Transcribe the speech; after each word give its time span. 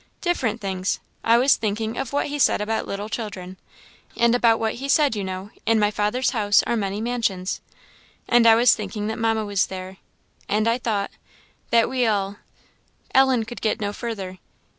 "Different 0.21 0.59
things; 0.61 0.99
I 1.23 1.37
was 1.37 1.55
thinking 1.57 1.95
of 1.95 2.11
what 2.11 2.25
he 2.25 2.39
said 2.39 2.59
about 2.59 2.87
little 2.87 3.07
children; 3.07 3.57
and 4.17 4.33
about 4.33 4.59
what 4.59 4.73
he 4.81 4.89
said, 4.89 5.15
you 5.15 5.23
know 5.23 5.51
'In 5.67 5.77
my 5.77 5.91
Father's 5.91 6.31
house 6.31 6.63
are 6.63 6.75
many 6.75 6.99
mansions;' 6.99 7.61
and 8.27 8.47
I 8.47 8.55
was 8.55 8.73
thinking 8.73 9.05
that 9.09 9.19
Mamma 9.19 9.45
was 9.45 9.67
there: 9.67 9.97
and 10.49 10.67
I 10.67 10.79
thought 10.79 11.11
that 11.69 11.87
we 11.87 12.07
all" 12.07 12.37
Ellen 13.13 13.43
could 13.45 13.61
get 13.61 13.79
no 13.79 13.93
further. 13.93 14.39